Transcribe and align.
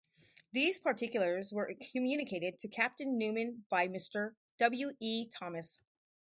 These 0.51 0.79
particulars 0.79 1.53
were 1.53 1.71
communicated 1.91 2.57
to 2.61 2.67
Captain 2.69 3.19
Newman 3.19 3.65
by 3.69 3.87
Mr. 3.87 4.33
W. 4.57 4.91
E. 4.99 5.27
Thomas. 5.29 5.83